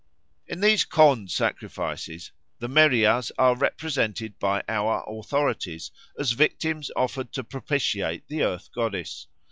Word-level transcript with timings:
In 0.47 0.61
these 0.61 0.83
Khond 0.83 1.29
sacrifices 1.29 2.31
the 2.57 2.67
Meriahs 2.67 3.31
are 3.37 3.55
represented 3.55 4.39
by 4.39 4.63
our 4.67 5.03
authorities 5.07 5.91
as 6.17 6.31
victims 6.31 6.89
offered 6.95 7.31
to 7.33 7.43
propitiate 7.43 8.27
the 8.27 8.41
Earth 8.41 8.71
Goddess. 8.73 9.27